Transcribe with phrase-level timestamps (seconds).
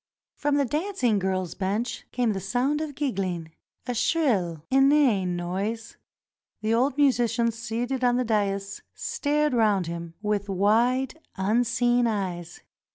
[0.35, 3.51] From the dancing girls' bench came the sound of giggling—
[3.85, 5.95] a shrill, inane noise.
[6.61, 12.61] The old musician seated on the dais stared round him with wide, unseeing eyes.